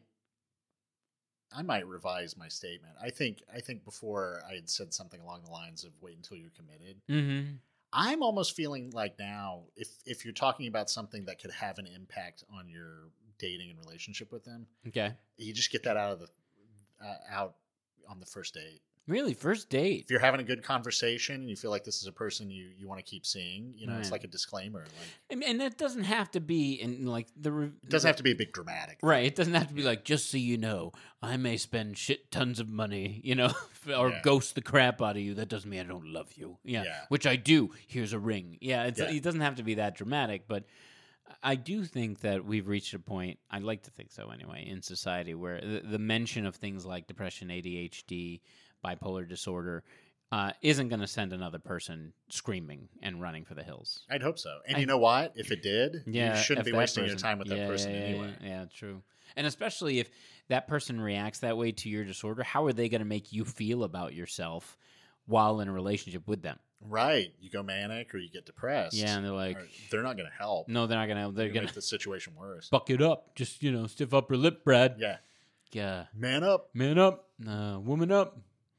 [1.52, 2.93] I might revise my statement.
[3.02, 6.38] I think I think before I had said something along the lines of wait until
[6.38, 7.02] you're committed.
[7.10, 7.56] Mm-hmm.
[7.93, 11.88] I'm almost feeling like now if if you're talking about something that could have an
[11.88, 15.13] impact on your dating and relationship with them, Okay.
[15.38, 16.28] you just get that out of the
[17.04, 17.56] uh, out
[18.10, 18.82] on the first date.
[19.08, 20.04] Really, first date.
[20.04, 22.67] If you're having a good conversation and you feel like this is a person you
[22.78, 24.80] you want to keep seeing, you know, it's like a disclaimer.
[24.82, 24.89] Like
[25.30, 27.52] And, and that doesn't have to be in like the.
[27.52, 29.00] re- it doesn't have to be a big dramatic.
[29.02, 29.26] Right.
[29.26, 30.91] It doesn't have to be like just so you know,
[31.22, 33.54] I may spend shit tons of money, you know,
[33.98, 34.22] or Yeah.
[34.24, 35.36] ghost the crap out of you.
[35.36, 36.58] That doesn't mean I don't love you.
[36.65, 36.84] Yeah.
[36.84, 37.00] Yeah.
[37.08, 37.72] Which I do.
[37.88, 38.58] Here's a ring.
[38.60, 38.84] Yeah.
[38.88, 39.10] It's, Yeah.
[39.10, 40.65] It doesn't have to be that dramatic, but
[41.43, 43.39] I do think that we've reached a point.
[43.52, 47.08] I'd like to think so anyway in society where the, the mention of things like
[47.08, 48.41] depression, ADHD,
[48.85, 49.83] bipolar disorder.
[50.29, 54.01] Uh, isn't going to send another person screaming and running for the hills.
[54.09, 54.59] I'd hope so.
[54.67, 55.31] And I- you know what?
[55.37, 57.99] If it did, Yeah, you shouldn't be wasting your time with that Yeah, person yeah,
[58.01, 58.33] anyway.
[58.41, 59.01] Yeah, yeah, true.
[59.37, 60.09] And especially if
[60.49, 63.45] that person reacts that way to your disorder, how are they going to make you
[63.45, 64.77] feel about yourself
[65.27, 66.59] while in a relationship with them?
[66.81, 67.33] Right.
[67.39, 68.95] You go manic or you get depressed.
[68.97, 69.57] Yeah, and they're like,
[69.89, 70.67] they're not going to help.
[70.67, 71.31] no, they're not going to.
[71.33, 72.67] They're They're going to make the situation worse.
[72.67, 73.33] buck it up.
[73.33, 74.95] Just you know, stiff upper lip, Brad.
[74.99, 75.17] Yeah.
[75.71, 76.69] Yeah, Man up.
[76.73, 78.37] man up, uh, woman up,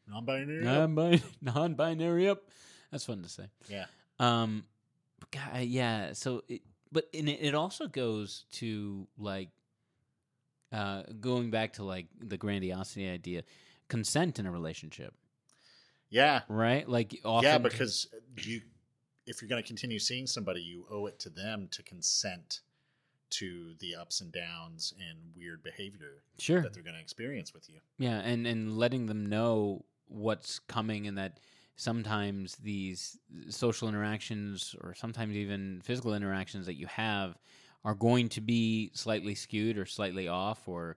[0.09, 0.64] Non-binary.
[0.64, 2.42] non-binary, non-binary up.
[2.90, 3.44] That's fun to say.
[3.68, 3.87] Yeah.
[4.18, 4.64] Um,
[5.31, 6.12] God, yeah.
[6.14, 9.51] So, it, but and it, it also goes to like,
[10.73, 13.42] uh, going back to like the grandiosity idea,
[13.88, 15.14] consent in a relationship,
[16.11, 16.40] Yeah.
[16.49, 16.88] right?
[16.88, 18.07] Like, often, Yeah, because
[18.42, 18.61] you,
[19.27, 22.61] if you're going to continue seeing somebody, you owe it to them to consent
[23.31, 27.68] to the ups and downs and weird behavior sure, that they're going to experience with
[27.68, 27.77] you.
[27.99, 31.38] yeah, and and letting them know what's coming and that
[31.77, 33.18] sometimes these
[33.49, 37.38] social interactions or sometimes even physical interactions that you have
[37.85, 40.97] are going to be slightly skewed or slightly off or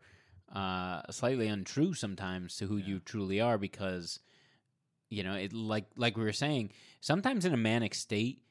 [0.53, 2.85] uh, slightly untrue sometimes to who Yeah.
[2.87, 4.19] you truly are because
[5.09, 8.41] you know it like like we were saying sometimes in a manic state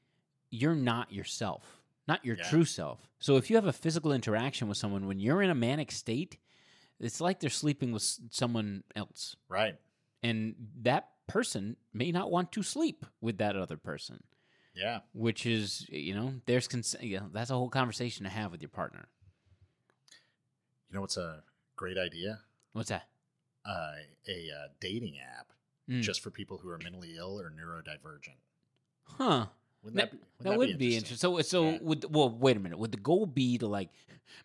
[0.50, 2.48] you're not yourself not your Yeah.
[2.48, 5.54] true self so if you have a physical interaction with someone when you're in a
[5.54, 6.38] manic state
[7.00, 9.74] it's like they're sleeping with someone else, Right.
[10.22, 14.22] And that person may not want to sleep with that other person,
[14.74, 15.00] Yeah.
[15.12, 18.60] which is you know there's cons- you know, that's a whole conversation to have with
[18.62, 19.08] your partner.
[20.88, 21.42] You know what's a
[21.76, 22.40] great idea?
[22.72, 23.08] What's that?
[23.64, 23.92] Uh,
[24.28, 25.52] a uh, dating app
[25.88, 26.02] Mm.
[26.02, 28.36] just for people who are mentally ill or neurodivergent.
[29.04, 29.46] Huh.
[29.82, 31.16] Wouldn't That, that, be, that wouldn't would be interesting.
[31.16, 31.78] So, so Yeah.
[31.82, 32.78] would well, wait a minute.
[32.78, 33.90] Would the goal be to like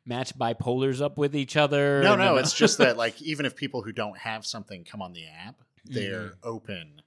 [0.06, 2.02] match bipolars up with each other?
[2.04, 5.13] No, no, it's just that like even if people who don't have something come on
[5.13, 6.36] the app, they're Mm.
[6.43, 7.02] open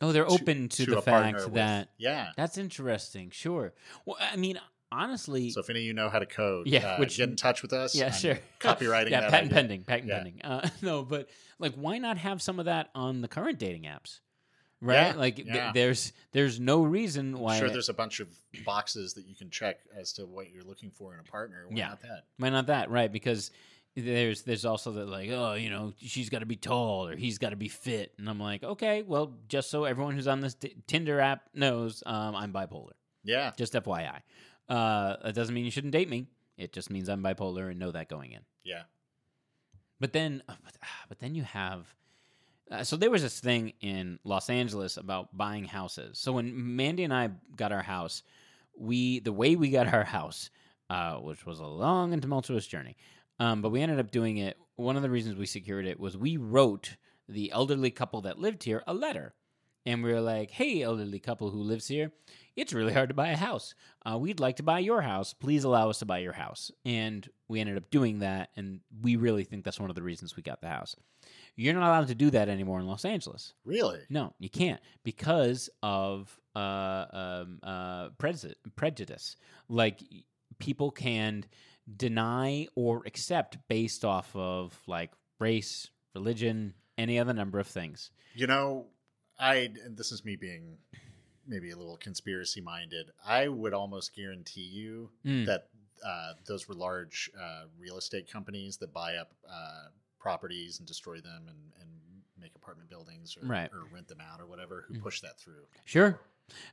[0.00, 2.30] oh, they're to- open to, the a partner fact with- that yeah.
[2.36, 3.30] that's interesting.
[3.30, 3.72] Sure.
[4.04, 4.58] Well, I mean,
[4.90, 7.36] honestly, So if any of you know how to code, Yeah, uh, which- get in
[7.36, 7.94] touch with us.
[7.94, 8.38] yeah, I'm sure.
[8.58, 9.54] Copyrighting yeah, that patent idea.
[9.62, 10.14] pending, patent Yeah.
[10.16, 10.42] pending.
[10.42, 11.28] Uh, no, but
[11.60, 14.18] like, why not have some of that on the current dating apps?
[14.84, 14.94] Right?
[14.94, 17.54] Yeah, like, th- there's there's no reason why.
[17.54, 18.28] I'm sure there's a bunch of
[18.64, 21.66] boxes that you can check as to what you're looking for in a partner.
[21.68, 21.88] Why Yeah.
[21.90, 22.24] not that?
[22.38, 22.90] Why not that?
[22.90, 23.10] Right?
[23.12, 23.52] Because
[23.94, 27.38] there's there's also that like oh you know she's got to be tall or he's
[27.38, 30.54] got to be fit, and I'm like okay well just so everyone who's on this
[30.54, 32.92] t- Tinder app knows um, I'm bipolar.
[33.22, 33.52] Yeah.
[33.56, 34.20] Just FYI,
[34.68, 36.26] uh, that doesn't mean you shouldn't date me.
[36.56, 38.40] It just means I'm bipolar and know that going in.
[38.64, 38.82] Yeah.
[40.00, 40.56] But then, but,
[41.08, 41.86] but then you have.
[42.72, 46.18] Uh, so there was this thing in Los Angeles about buying houses.
[46.18, 48.22] So when Mandy and I got our house,
[48.78, 50.48] we the way we got our house,
[50.88, 52.96] uh, which was a long and tumultuous journey,
[53.38, 54.56] um, but we ended up doing it.
[54.76, 56.96] One of the reasons we secured it was we wrote
[57.28, 59.34] the elderly couple that lived here a letter,
[59.84, 62.10] and we were like, "Hey, elderly couple who lives here,
[62.56, 63.74] it's really hard to buy a house.
[64.06, 65.34] Uh, we'd like to buy your house.
[65.34, 69.16] Please allow us to buy your house." And we ended up doing that, and we
[69.16, 70.96] really think that's one of the reasons we got the house.
[71.56, 73.54] You're not allowed to do that anymore in Los Angeles.
[73.64, 74.00] Really?
[74.08, 78.56] No, you can't because of uh, um, uh, prejudice.
[78.76, 79.36] Prejudice,
[79.68, 80.00] like
[80.58, 81.44] people can
[81.96, 88.10] deny or accept based off of like race, religion, any other number of things.
[88.34, 88.86] You know,
[89.38, 90.78] I and this is me being
[91.46, 93.10] maybe a little conspiracy minded.
[93.26, 95.46] I would almost guarantee you Mm.
[95.46, 95.68] that
[96.04, 99.88] uh, those were large uh, real estate companies that buy up uh,
[100.22, 101.90] properties and destroy them and, and
[102.40, 103.70] make apartment buildings or, Right.
[103.72, 105.02] or rent them out or whatever who Mm.
[105.02, 106.20] push that through Sure,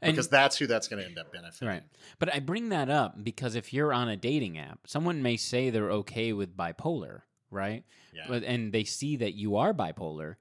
[0.02, 1.68] and, because that's who that's going to end up benefiting.
[1.68, 1.84] Right.
[2.20, 5.70] But I bring that up because if you're on a dating app, someone may say
[5.70, 7.84] they're okay with bipolar, right?
[8.14, 8.26] Yeah.
[8.28, 10.36] But and they see that you are bipolar,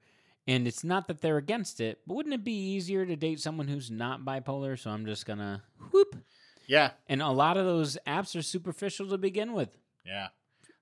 [0.47, 3.67] and it's not that they're against it, but wouldn't it be easier to date someone
[3.67, 4.77] who's not bipolar?
[4.79, 6.15] So I'm just gonna whoop.
[6.67, 6.91] yeah.
[7.07, 9.77] And a lot of those apps are superficial to begin with.
[10.05, 10.29] Yeah.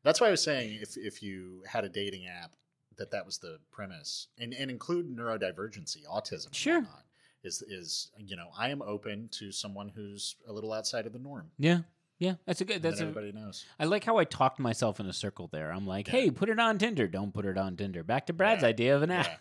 [0.03, 2.51] That's why I was saying if if you had a dating app
[2.97, 6.79] that that was the premise and and include neurodivergency, autism, Sure.
[6.81, 7.03] whatnot,
[7.43, 11.19] is is you know I am open to someone who's a little outside of the
[11.19, 11.51] norm.
[11.57, 11.79] Yeah.
[12.19, 12.81] Yeah, that's a good.
[12.81, 13.03] That's a.
[13.03, 13.63] everybody knows.
[13.79, 15.71] I like how I talked myself in a circle there.
[15.71, 16.13] I'm like, Yeah.
[16.13, 17.07] hey, put it on Tinder.
[17.07, 18.03] Don't put it on Tinder.
[18.03, 18.69] Back to Brad's Yeah.
[18.69, 19.37] idea of an Yeah.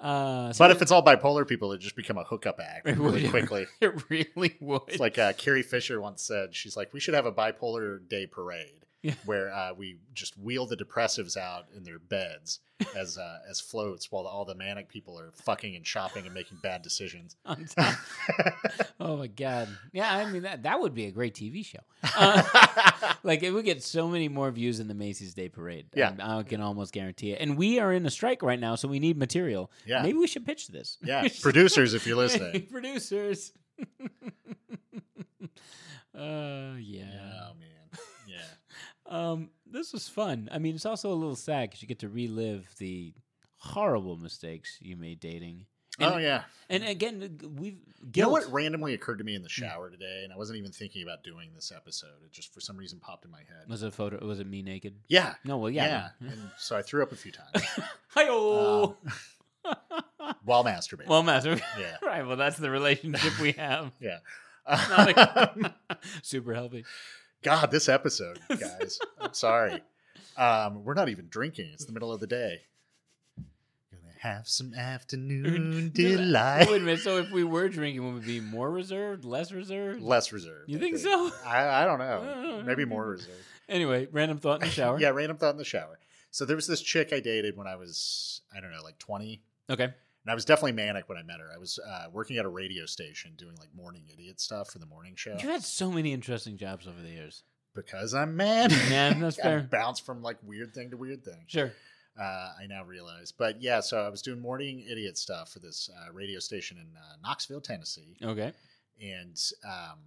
[0.00, 3.22] uh, so but if it's all bipolar people, it just become a hookup act really
[3.22, 3.30] would.
[3.30, 3.66] quickly.
[3.80, 4.82] it really would.
[4.88, 6.54] It's like uh, Carrie Fisher once said.
[6.54, 9.14] She's like, we should have a bipolar day parade Yeah.
[9.24, 12.60] where uh, we just wheel the depressives out in their beds
[12.96, 16.58] as uh, as floats, while all the manic people are fucking and shopping and making
[16.62, 17.36] bad decisions.
[17.46, 17.94] on top.
[19.00, 19.68] oh my god!
[19.92, 21.78] Yeah, I mean that that would be a great TV show.
[22.02, 22.42] Uh,
[23.22, 25.86] like it would get so many more views than the Macy's Day Parade.
[25.94, 26.12] Yeah.
[26.18, 27.40] I, I can almost guarantee it.
[27.40, 29.70] And we are in a strike right now, so we need material.
[29.86, 30.02] Yeah.
[30.02, 30.98] maybe we should pitch this.
[31.02, 32.66] yeah, producers, if you're listening.
[32.70, 33.52] producers.
[36.14, 37.04] uh, yeah.
[37.04, 37.50] Yeah.
[39.10, 40.48] Um, this was fun.
[40.52, 43.12] I mean, it's also a little sad because you get to relive the
[43.56, 45.66] horrible mistakes you made dating.
[45.98, 46.44] And, oh yeah.
[46.70, 47.76] And again, we've
[48.14, 49.62] You know what randomly occurred to me in the Hmm.
[49.64, 52.22] shower today, and I wasn't even thinking about doing this episode.
[52.24, 53.68] It just for some reason popped in my head.
[53.68, 54.24] Was it a photo?
[54.24, 54.94] Was it me naked?
[55.08, 56.10] Yeah, No, well, yeah.
[56.20, 56.28] yeah.
[56.30, 57.66] And so I threw up a few times
[58.10, 58.96] Hi-oh!
[60.44, 61.08] while masturbating.
[61.08, 61.56] well, master.
[61.78, 61.96] Yeah.
[62.02, 62.26] right.
[62.26, 63.92] Well, that's the relationship we have.
[64.00, 64.18] yeah.
[66.22, 66.84] Super healthy.
[67.42, 68.98] God, this episode, guys.
[69.18, 69.80] I'm sorry.
[70.36, 71.70] Um, we're not even drinking.
[71.72, 72.62] It's the middle of the day.
[73.90, 76.66] Gonna have some afternoon delight.
[76.70, 77.00] Wait a minute.
[77.00, 80.02] So if we were drinking, would we be more reserved, less reserved?
[80.02, 80.68] Less reserved.
[80.70, 81.30] You I think so?
[81.44, 82.62] I, I don't know.
[82.66, 83.32] Maybe more reserved.
[83.68, 85.00] Anyway, random thought in the shower.
[85.00, 85.98] Yeah, random thought in the shower.
[86.30, 89.40] So there was this chick I dated when I was, I don't know, like 20.
[89.70, 89.88] Okay.
[90.30, 91.50] And I was definitely manic when I met her.
[91.52, 94.86] I was uh, working at a radio station doing like morning idiot stuff for the
[94.86, 97.42] morning show You've had so many interesting jobs over the years.
[97.74, 98.78] because I'm manic.
[98.88, 99.68] Yeah, that's I fair.
[99.68, 101.42] bounce from like weird thing to weird thing.
[101.48, 101.72] Sure.
[102.16, 102.22] Uh,
[102.62, 103.32] I now realize.
[103.32, 106.86] But yeah, so I was doing morning idiot stuff for this uh, radio station in
[106.96, 108.16] uh, Knoxville, Tennessee.
[108.22, 108.52] Okay.
[109.02, 109.98] And um,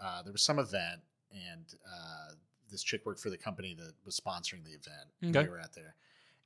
[0.00, 1.00] uh, there was some event,
[1.32, 2.34] and uh,
[2.70, 5.36] this chick worked for the company that was sponsoring the event.
[5.36, 5.48] Okay.
[5.48, 5.96] We were out there,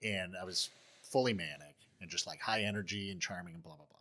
[0.03, 0.71] and I was
[1.03, 3.99] fully manic and just like high energy and charming and blah blah blah.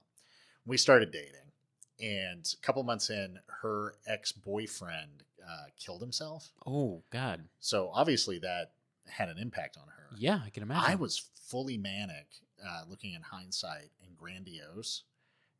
[0.65, 1.51] We started dating,
[1.99, 6.51] and a couple months in, her ex boyfriend uh, killed himself.
[6.65, 7.45] Oh God.
[7.59, 8.71] So obviously that
[9.07, 10.15] had an impact on her.
[10.17, 10.91] Yeah, I can imagine.
[10.91, 12.27] I was fully manic,
[12.65, 15.03] uh, looking in hindsight and grandiose.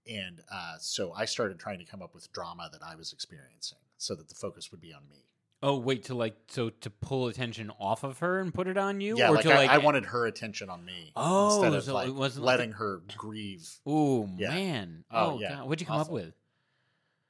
[0.10, 3.80] And uh, so I started trying to come up with drama that I was experiencing
[3.98, 5.26] so that the focus would be on me.
[5.64, 9.02] Oh wait, to like so to pull attention off of her and put it on
[9.02, 11.74] you, yeah, or like to I, like I wanted her attention on me Oh, instead
[11.74, 13.68] of so like it wasn't like a- letting her grieve.
[13.86, 14.50] Oh Yeah.
[14.50, 15.04] man.
[15.10, 15.56] Oh, Oh, yeah.
[15.56, 15.66] God.
[15.68, 16.16] What'd you come Awful.
[16.18, 16.34] up with?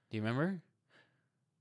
[0.10, 0.62] Do you remember?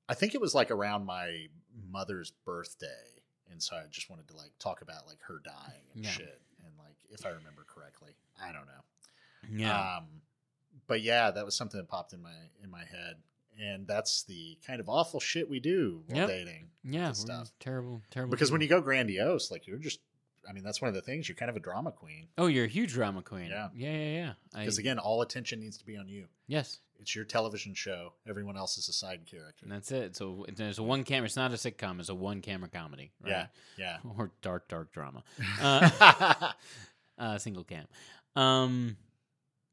[0.08, 1.46] I think it was like around my
[1.90, 6.04] mother's birthday, and so I just wanted to like talk about like her dying and
[6.04, 6.10] Yeah.
[6.10, 9.58] shit, and like if I remember correctly, I don't know.
[9.64, 9.98] Yeah.
[9.98, 10.06] Um,
[10.88, 13.16] but yeah, that was something that popped in my in my head,
[13.60, 16.28] and that's the kind of awful shit we do while Yep.
[16.28, 16.68] dating.
[16.84, 17.12] yeah.
[17.12, 17.50] stuff.
[17.60, 18.02] Terrible.
[18.10, 18.30] Terrible.
[18.30, 20.00] Because when you go grandiose, like you're just,
[20.48, 21.28] I mean, that's one of the things.
[21.28, 22.28] You're kind of a drama queen.
[22.38, 23.48] Oh, you're a huge drama queen.
[23.50, 23.68] Yeah.
[23.74, 23.90] Yeah.
[23.92, 24.12] Yeah.
[24.12, 24.32] Yeah.
[24.54, 26.26] I- Because again, all attention needs to be on you.
[26.46, 26.78] Yes.
[26.98, 28.14] It's your television show.
[28.26, 29.64] Everyone else is a side character.
[29.64, 30.16] And that's it.
[30.16, 31.26] So there's a one camera.
[31.26, 32.00] It's not a sitcom.
[32.00, 33.12] It's a one camera comedy.
[33.22, 33.30] Right?
[33.30, 34.10] Yeah, yeah.
[34.16, 35.22] Or dark, dark drama.
[35.60, 36.52] Uh,
[37.18, 37.86] uh, single cam.
[38.34, 38.96] Um,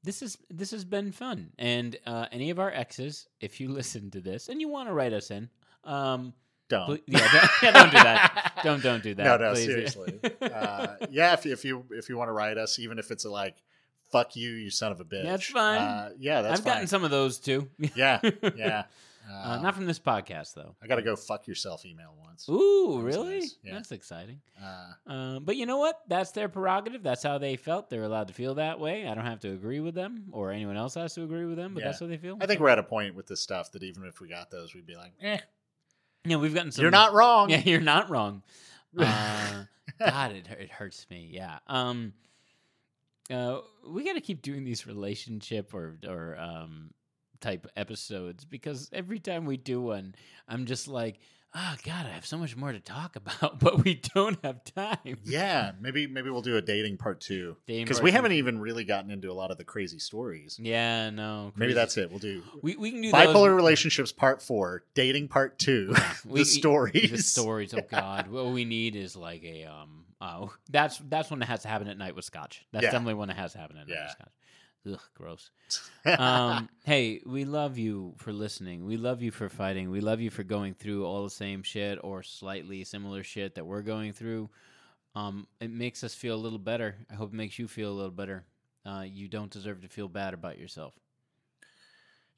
[0.03, 4.11] this is this has been fun, and uh, any of our exes, if you listen
[4.11, 5.49] to this and you want to write us in,
[5.83, 6.33] um,
[6.69, 6.85] don't.
[6.85, 8.53] pl- yeah, don't, yeah, don't do that.
[8.63, 9.23] Don't don't do that.
[9.25, 9.65] no, no, please.
[9.65, 10.19] seriously.
[10.41, 13.25] uh, yeah, if you, if you if you want to write us, even if it's
[13.25, 13.55] a, like,
[14.09, 15.81] "fuck you, you son of a bitch," That's fine.
[15.81, 16.73] Uh, yeah, that's I've fine.
[16.73, 17.69] gotten some of those too.
[17.93, 18.21] Yeah,
[18.55, 18.85] yeah.
[19.29, 20.75] Uh, Uh, not from this podcast though.
[20.81, 22.47] I got to go fuck yourself email once.
[22.49, 23.39] Ooh, That really?
[23.39, 23.57] nice.
[23.63, 23.73] Yeah.
[23.73, 24.41] That's exciting.
[24.61, 26.01] Uh, Um, but you know what?
[26.07, 27.03] That's their prerogative.
[27.03, 27.89] That's how they felt.
[27.89, 29.07] They're allowed to feel that way.
[29.07, 31.73] I don't have to agree with them, or anyone else has to agree with them.
[31.73, 31.87] But Yeah.
[31.87, 32.37] that's how they feel.
[32.41, 34.73] I think we're at a point with this stuff that even if we got those,
[34.73, 35.37] we'd be like, "Eh,
[36.25, 36.81] yeah, we've gotten some.
[36.81, 38.43] you're not wrong." Yeah, you're not wrong.
[38.97, 39.65] Uh,
[39.99, 41.29] God, it it hurts me.
[41.31, 41.59] Yeah.
[41.67, 42.13] Um.
[43.31, 46.91] Uh, we got to keep doing these relationship or or um
[47.43, 50.15] type episodes because every time we do one,
[50.47, 51.19] I'm just like,
[51.55, 55.17] oh God, I have so much more to talk about, but we don't have time.
[55.23, 59.11] Yeah, maybe maybe we'll do a dating part two because we haven't even really gotten
[59.11, 60.57] into a lot of the crazy stories.
[60.59, 61.51] Yeah, no.
[61.55, 62.09] Maybe that's it.
[62.09, 63.49] We'll do We we can do bipolar those.
[63.51, 65.93] relationships part four, dating part two,
[66.25, 67.11] We- the stories.
[67.11, 67.73] The stories.
[67.73, 70.05] Oh God, what we need is like a um.
[70.25, 72.65] Oh, that's that's one that has to happen at night with scotch.
[72.71, 72.91] That's Yeah.
[72.91, 74.03] definitely one that has to happen at night Yeah.
[74.05, 74.31] with scotch.
[74.91, 75.49] Ugh, gross.
[76.19, 78.85] um, hey, we love you for listening.
[78.85, 79.89] We love you for fighting.
[79.89, 83.65] We love you for going through all the same shit or slightly similar shit that
[83.65, 84.49] we're going through.
[85.15, 86.95] Um, it makes us feel a little better.
[87.09, 88.43] I hope it makes you feel a little better.
[88.85, 90.93] Uh, you don't deserve to feel bad about yourself.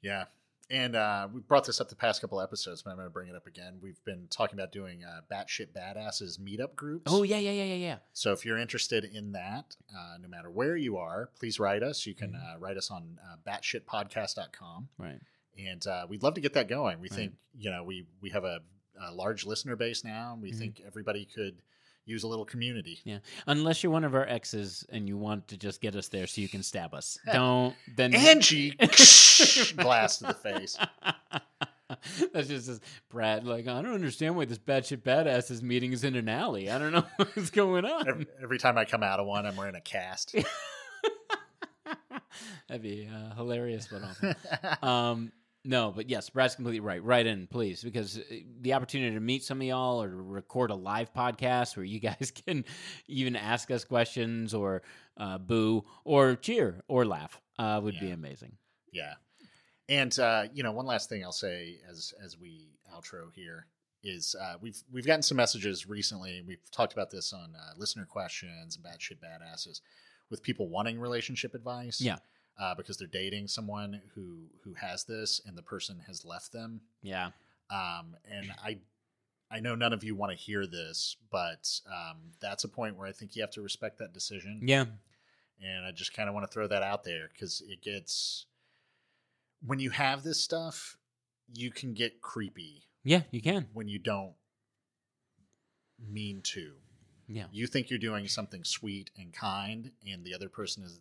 [0.02, 0.26] yeah,
[0.70, 3.28] and uh, we brought this up the past couple episodes, but I'm going to bring
[3.28, 3.74] it up again.
[3.80, 7.04] We've been talking about doing uh, batshit badasses meetup groups.
[7.12, 7.96] Oh yeah, yeah, yeah, yeah, yeah.
[8.12, 12.04] So if you're interested in that, uh, no matter where you are, please write us.
[12.06, 12.56] You can Mm-hmm.
[12.56, 14.88] uh, write us on uh, batshitpodcast.com.
[14.98, 15.20] Right.
[15.58, 17.00] and uh, we'd love to get that going.
[17.00, 17.16] We Right.
[17.16, 18.60] think you know we we have a,
[19.00, 20.38] a large listener base now.
[20.40, 20.58] We Mhm.
[20.58, 21.62] think everybody could
[22.06, 23.00] use a little community.
[23.04, 26.26] Yeah, unless you're one of our exes and you want to just get us there
[26.26, 27.18] so you can stab us.
[27.32, 28.70] Don't then Angie,
[29.76, 30.78] blast to the face.
[32.32, 33.44] That's just this Brad.
[33.44, 36.68] Like I don't understand why this bad batshit badass is meeting is in an alley.
[36.68, 38.08] I don't know what's going on.
[38.08, 40.34] Every, every time I come out of one, I'm wearing a cast.
[42.68, 44.88] That'd be uh, hilarious, but awful.
[44.88, 45.32] um,
[45.66, 47.02] no, but yes, Brad's completely right.
[47.02, 48.22] Write in, please, because uh,
[48.60, 52.00] the opportunity to meet some of y'all or to record a live podcast where you
[52.10, 52.64] guys can
[53.08, 54.82] even ask us questions or
[55.16, 58.52] uh, boo or cheer or laugh uh, would be amazing.
[58.92, 59.14] yeah,
[59.88, 63.66] and uh, you know, one last thing I'll say as as we outro here
[64.02, 66.42] is uh, we've we've gotten some messages recently.
[66.46, 69.80] We've talked about this on uh, listener questions and batshit badasses
[70.30, 72.00] with people wanting relationship advice.
[72.00, 72.16] Yeah.
[72.58, 76.80] Uh, because they're dating someone who who has this and the person has left them.
[77.02, 77.30] Yeah.
[77.70, 78.78] Um, and I
[79.50, 83.06] I know none of you want to hear this, but um, that's a point where
[83.06, 84.60] I think you have to respect that decision.
[84.64, 84.86] Yeah.
[85.62, 88.46] And I just kind of want to throw that out there because it gets
[89.64, 90.96] when you have this stuff,
[91.52, 93.66] you can get creepy Yeah, you can.
[93.72, 94.34] when you don't
[95.98, 96.74] mean to.
[97.28, 97.46] Yeah.
[97.50, 101.00] You think you're doing something sweet and kind, and the other person is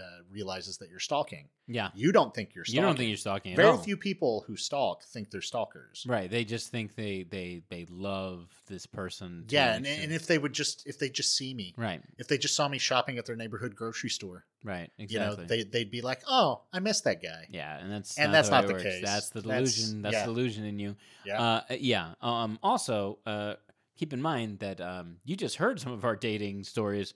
[0.00, 1.48] uh, realizes that you're stalking.
[1.68, 1.90] Yeah.
[1.94, 2.76] You don't think you're stalking.
[2.80, 3.78] You don't think you're stalking at Very all.
[3.78, 6.04] few people who stalk think they're stalkers.
[6.08, 6.28] Right.
[6.30, 9.44] They just think they they they love this person.
[9.48, 12.38] Yeah, and, and if they would just if they just see me, right, if they
[12.38, 15.06] just saw me shopping at their neighborhood grocery store, right, exactly.
[15.14, 18.32] you know, they they'd be like, "Oh, I missed that guy." yeah, and that's And
[18.32, 18.82] not that's the not the works.
[18.84, 19.02] case.
[19.04, 20.02] That's the That's- delusion.
[20.02, 20.26] That's yeah.
[20.26, 20.96] the delusion in you.
[21.24, 21.42] Yeah.
[21.42, 22.14] Uh, yeah.
[22.22, 22.58] Um.
[22.62, 23.54] Also, uh,
[23.96, 27.14] keep in mind that um, you just heard some of our dating stories.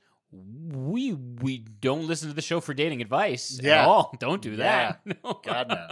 [0.73, 3.87] We we don't listen to the show for dating advice at Yeah.
[3.87, 4.15] all.
[4.21, 5.01] Don't do that.
[5.07, 5.41] No.
[5.45, 5.89] God, no.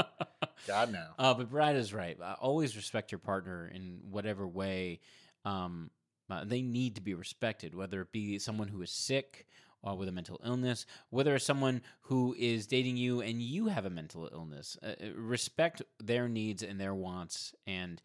[0.66, 1.04] God no.
[1.18, 2.18] Uh, but Brad is right.
[2.20, 5.00] Uh, always respect your partner in whatever way
[5.44, 5.90] um,
[6.30, 9.46] uh, they need to be respected, whether it be someone who is sick
[9.82, 13.84] or with a mental illness, whether it's someone who is dating you and you have
[13.84, 14.76] a mental illness.
[14.82, 18.00] Uh, uh, respect their needs and their wants, and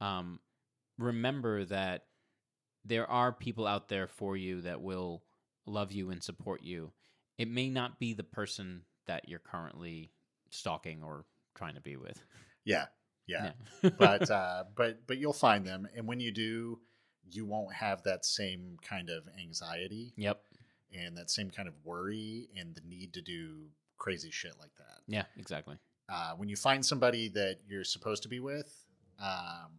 [0.00, 0.40] um,
[0.98, 2.04] remember that
[2.84, 5.22] there are people out there for you that will
[5.66, 6.92] love you and support you.
[7.38, 10.10] It may not be the person that you're currently
[10.50, 12.22] stalking or trying to be with.
[12.64, 12.86] Yeah,
[13.26, 13.52] yeah.
[13.82, 13.90] Yeah.
[13.98, 16.80] but uh, but but you'll find them, and when you do,
[17.30, 20.42] you won't have that same kind of anxiety yep.
[20.96, 23.66] and that same kind of worry and the need to do
[23.98, 25.00] crazy shit like that.
[25.06, 25.76] Yeah, exactly.
[26.08, 28.72] Uh, when you find somebody that you're supposed to be with,
[29.20, 29.72] um,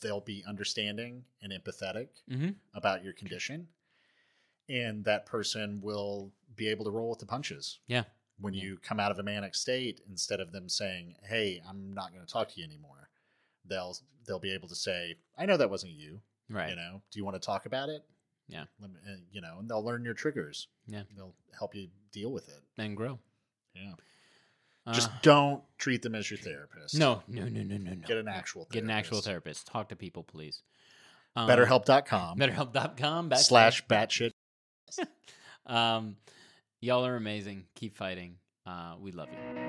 [0.00, 2.50] they'll be understanding and empathetic Mm-hmm.
[2.74, 3.68] about your condition,
[4.68, 7.78] and that person will be able to roll with the punches.
[7.86, 8.04] Yeah.
[8.38, 8.62] When Yeah.
[8.64, 12.24] you come out of a manic state, instead of them saying, "Hey, I'm not going
[12.24, 13.08] to talk to you anymore,"
[13.64, 13.96] they'll
[14.26, 16.20] they'll be able to say, "I know that wasn't you.
[16.48, 16.70] Right.
[16.70, 18.04] You know, do you want to talk about it?"
[18.48, 18.64] Yeah.
[18.78, 20.68] Let me, uh, you know, and they'll learn your triggers.
[20.86, 21.02] Yeah.
[21.14, 22.62] They'll help you deal with it.
[22.78, 23.18] And grow.
[23.74, 23.94] Yeah.
[24.92, 26.94] Just Uh, don't treat them as your therapist.
[26.96, 28.06] no, no, no, no, no, no.
[28.06, 28.72] Get an actual therapist.
[28.72, 29.66] Get an actual therapist.
[29.66, 30.62] Talk to people, please.
[31.34, 33.30] Um, BetterHelp.com BetterHelp.com.
[33.30, 34.32] backslash- batshit.
[35.66, 36.16] Um,
[36.80, 37.66] y'all are amazing.
[37.74, 38.36] Keep fighting.
[38.66, 39.65] Uh, we love you.